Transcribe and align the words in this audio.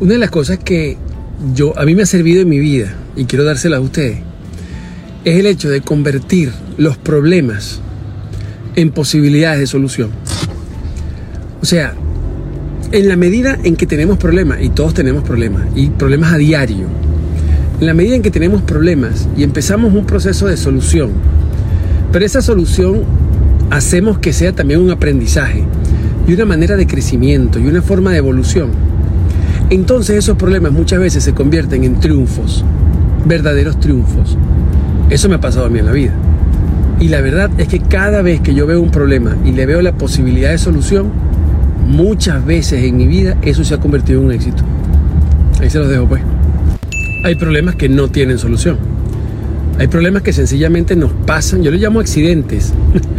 Una 0.00 0.14
de 0.14 0.18
las 0.18 0.30
cosas 0.30 0.58
que 0.58 0.96
yo, 1.54 1.78
a 1.78 1.84
mí 1.84 1.94
me 1.94 2.02
ha 2.02 2.06
servido 2.06 2.42
en 2.42 2.48
mi 2.48 2.58
vida, 2.58 2.92
y 3.14 3.26
quiero 3.26 3.44
dárselas 3.44 3.78
a 3.78 3.80
ustedes, 3.80 4.18
es 5.24 5.38
el 5.38 5.46
hecho 5.46 5.70
de 5.70 5.82
convertir 5.82 6.52
los 6.76 6.96
problemas 6.96 7.80
en 8.74 8.90
posibilidades 8.90 9.60
de 9.60 9.66
solución. 9.68 10.10
O 11.62 11.64
sea, 11.64 11.94
en 12.90 13.08
la 13.08 13.16
medida 13.16 13.56
en 13.62 13.76
que 13.76 13.86
tenemos 13.86 14.18
problemas, 14.18 14.60
y 14.62 14.68
todos 14.68 14.94
tenemos 14.94 15.22
problemas, 15.22 15.68
y 15.76 15.90
problemas 15.90 16.32
a 16.32 16.38
diario, 16.38 16.88
en 17.80 17.86
la 17.86 17.94
medida 17.94 18.16
en 18.16 18.22
que 18.22 18.32
tenemos 18.32 18.62
problemas 18.62 19.28
y 19.36 19.44
empezamos 19.44 19.94
un 19.94 20.06
proceso 20.06 20.48
de 20.48 20.56
solución, 20.56 21.12
pero 22.10 22.26
esa 22.26 22.42
solución 22.42 23.04
hacemos 23.70 24.18
que 24.18 24.32
sea 24.32 24.52
también 24.52 24.80
un 24.80 24.90
aprendizaje 24.90 25.64
y 26.26 26.32
una 26.34 26.46
manera 26.46 26.76
de 26.76 26.86
crecimiento 26.86 27.60
y 27.60 27.66
una 27.68 27.80
forma 27.80 28.10
de 28.10 28.18
evolución, 28.18 28.70
entonces 29.70 30.16
esos 30.16 30.36
problemas 30.36 30.72
muchas 30.72 31.00
veces 31.00 31.24
se 31.24 31.32
convierten 31.34 31.84
en 31.84 32.00
triunfos, 32.00 32.64
verdaderos 33.26 33.80
triunfos. 33.80 34.36
Eso 35.10 35.28
me 35.28 35.36
ha 35.36 35.40
pasado 35.40 35.66
a 35.66 35.68
mí 35.68 35.78
en 35.78 35.86
la 35.86 35.92
vida. 35.92 36.12
Y 37.00 37.08
la 37.08 37.20
verdad 37.20 37.50
es 37.58 37.68
que 37.68 37.80
cada 37.80 38.22
vez 38.22 38.40
que 38.40 38.54
yo 38.54 38.66
veo 38.66 38.80
un 38.80 38.90
problema 38.90 39.36
y 39.44 39.52
le 39.52 39.66
veo 39.66 39.82
la 39.82 39.92
posibilidad 39.92 40.50
de 40.50 40.58
solución, 40.58 41.10
muchas 41.86 42.44
veces 42.44 42.84
en 42.84 42.96
mi 42.96 43.06
vida 43.06 43.36
eso 43.42 43.64
se 43.64 43.74
ha 43.74 43.78
convertido 43.78 44.20
en 44.20 44.26
un 44.26 44.32
éxito. 44.32 44.62
Ahí 45.60 45.70
se 45.70 45.78
los 45.78 45.88
dejo 45.88 46.06
pues. 46.06 46.22
Hay 47.24 47.34
problemas 47.36 47.74
que 47.74 47.88
no 47.88 48.08
tienen 48.08 48.38
solución. 48.38 48.78
Hay 49.78 49.88
problemas 49.88 50.22
que 50.22 50.32
sencillamente 50.32 50.94
nos 50.94 51.12
pasan, 51.12 51.62
yo 51.62 51.70
les 51.70 51.80
llamo 51.80 52.00
accidentes. 52.00 52.72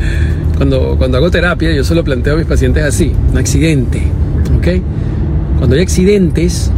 cuando, 0.57 0.95
cuando 0.97 1.17
hago 1.17 1.29
terapia 1.29 1.73
yo 1.73 1.83
solo 1.83 2.03
planteo 2.03 2.35
a 2.35 2.37
mis 2.37 2.45
pacientes 2.45 2.83
así, 2.83 3.13
un 3.31 3.37
accidente. 3.37 4.03
¿ok? 4.57 4.67
Cuando 5.57 5.75
hay 5.75 5.81
accidentes 5.81 6.71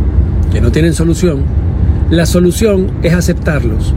que 0.52 0.62
no 0.62 0.72
tienen 0.72 0.94
solución, 0.94 1.44
la 2.10 2.26
solución 2.26 2.92
es 3.04 3.14
aceptarlos 3.14 3.94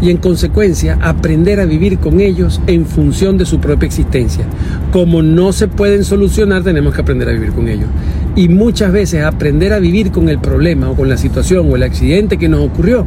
y 0.00 0.10
en 0.10 0.16
consecuencia 0.16 0.98
aprender 1.00 1.60
a 1.60 1.64
vivir 1.64 1.98
con 1.98 2.20
ellos 2.20 2.60
en 2.66 2.86
función 2.86 3.38
de 3.38 3.46
su 3.46 3.60
propia 3.60 3.86
existencia. 3.86 4.44
Como 4.90 5.22
no 5.22 5.52
se 5.52 5.68
pueden 5.68 6.02
solucionar, 6.02 6.64
tenemos 6.64 6.92
que 6.92 7.02
aprender 7.02 7.28
a 7.28 7.32
vivir 7.32 7.52
con 7.52 7.68
ellos. 7.68 7.86
Y 8.34 8.48
muchas 8.48 8.90
veces 8.90 9.22
aprender 9.22 9.72
a 9.72 9.78
vivir 9.78 10.10
con 10.10 10.28
el 10.28 10.38
problema 10.38 10.90
o 10.90 10.96
con 10.96 11.08
la 11.08 11.16
situación 11.16 11.70
o 11.70 11.76
el 11.76 11.84
accidente 11.84 12.36
que 12.36 12.48
nos 12.48 12.66
ocurrió, 12.66 13.06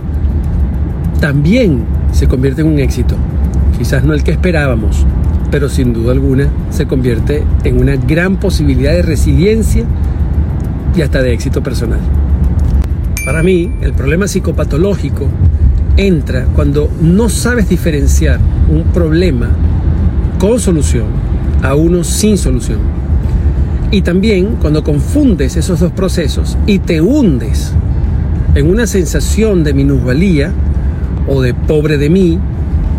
también 1.20 1.84
se 2.14 2.28
convierte 2.28 2.62
en 2.62 2.68
un 2.68 2.80
éxito. 2.80 3.16
Quizás 3.78 4.06
no 4.06 4.14
el 4.14 4.24
que 4.24 4.32
esperábamos, 4.32 5.06
pero 5.52 5.68
sin 5.68 5.92
duda 5.92 6.14
alguna 6.14 6.48
se 6.70 6.86
convierte 6.86 7.44
en 7.66 7.82
una 7.82 7.98
gran 7.98 8.38
posibilidad 8.38 8.94
de 8.94 9.02
resiliencia 9.02 9.84
y 10.96 11.02
hasta 11.02 11.22
de 11.22 11.34
éxito 11.34 11.62
personal. 11.62 12.00
Para 13.26 13.44
mí, 13.44 13.72
el 13.82 13.94
problema 13.94 14.28
psicopatológico 14.28 15.28
entra 15.98 16.46
cuando 16.56 16.90
no 17.02 17.30
sabes 17.30 17.70
diferenciar 17.70 18.40
un 18.70 18.84
problema 18.94 19.50
con 20.38 20.60
solución 20.60 21.06
a 21.62 21.76
uno 21.76 22.04
sin 22.04 22.38
solución. 22.38 22.80
Y 23.92 24.02
también 24.02 24.58
cuando 24.62 24.84
confundes 24.84 25.56
esos 25.56 25.80
dos 25.80 25.92
procesos 25.92 26.58
y 26.66 26.80
te 26.80 27.02
hundes 27.02 27.74
en 28.54 28.70
una 28.70 28.88
sensación 28.88 29.64
de 29.64 29.74
minusvalía 29.74 30.52
o 31.28 31.42
de 31.42 31.54
pobre 31.54 31.98
de 31.98 32.10
mí 32.10 32.40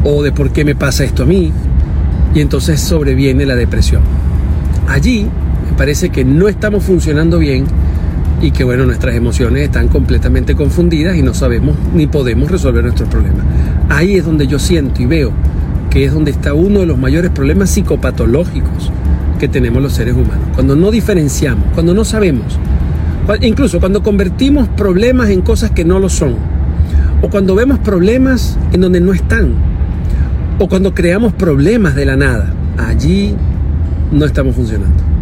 o 0.05 0.23
de 0.23 0.33
por 0.33 0.51
qué 0.51 0.65
me 0.65 0.75
pasa 0.75 1.05
esto 1.05 1.23
a 1.25 1.27
mí 1.27 1.53
y 2.35 2.41
entonces 2.41 2.81
sobreviene 2.81 3.47
la 3.47 3.57
depresión. 3.57 4.03
Allí 4.89 5.27
me 5.71 5.77
parece 5.77 6.11
que 6.11 6.25
no 6.25 6.49
estamos 6.49 6.85
funcionando 6.85 7.39
bien 7.39 7.65
y 8.41 8.51
que 8.51 8.65
bueno, 8.65 8.85
nuestras 8.85 9.15
emociones 9.15 9.63
están 9.63 9.89
completamente 9.89 10.55
confundidas 10.55 11.17
y 11.17 11.23
no 11.23 11.35
sabemos 11.35 11.77
ni 11.95 12.07
podemos 12.07 12.51
resolver 12.51 12.85
nuestros 12.85 13.09
problemas. 13.09 13.45
Ahí 13.89 14.17
es 14.17 14.25
donde 14.25 14.47
yo 14.47 14.59
siento 14.59 15.03
y 15.03 15.07
veo 15.07 15.33
que 15.91 16.05
es 16.05 16.13
donde 16.13 16.31
está 16.31 16.53
uno 16.53 16.81
de 16.81 16.87
los 16.87 16.99
mayores 16.99 17.31
problemas 17.31 17.71
psicopatológicos 17.71 18.93
que 19.39 19.49
tenemos 19.49 19.83
los 19.83 19.93
seres 19.95 20.15
humanos. 20.15 20.49
Cuando 20.55 20.77
no 20.77 20.91
diferenciamos, 20.91 21.65
cuando 21.75 21.95
no 21.95 22.05
sabemos, 22.05 22.59
incluso 23.41 23.81
cuando 23.81 24.03
convertimos 24.03 24.69
problemas 24.69 25.31
en 25.31 25.41
cosas 25.41 25.71
que 25.71 25.85
no 25.85 25.99
lo 25.99 26.09
son, 26.09 26.35
o 27.23 27.31
cuando 27.31 27.55
vemos 27.55 27.79
problemas 27.79 28.59
en 28.73 28.83
donde 28.83 29.01
no 29.01 29.13
están, 29.13 29.55
o 30.59 30.69
cuando 30.69 30.95
creamos 30.95 31.33
problemas 31.33 31.95
de 31.95 32.05
la 32.05 32.17
nada, 32.17 32.53
allí 32.79 33.35
no 34.13 34.25
estamos 34.25 34.55
funcionando. 34.55 35.16